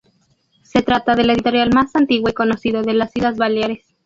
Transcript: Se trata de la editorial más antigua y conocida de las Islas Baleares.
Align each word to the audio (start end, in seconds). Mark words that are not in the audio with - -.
Se 0.63 0.81
trata 0.81 1.13
de 1.13 1.23
la 1.23 1.33
editorial 1.33 1.69
más 1.71 1.95
antigua 1.95 2.31
y 2.31 2.33
conocida 2.33 2.81
de 2.81 2.95
las 2.95 3.15
Islas 3.15 3.37
Baleares. 3.37 3.85